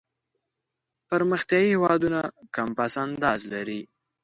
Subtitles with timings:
[1.09, 2.19] پرمختیایي هېوادونه
[2.55, 3.81] کم پس انداز لري.